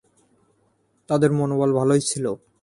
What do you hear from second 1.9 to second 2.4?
ছিল।